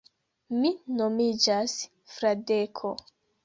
[0.61, 0.71] Mi
[1.01, 1.77] nomiĝas
[2.17, 2.97] Fradeko.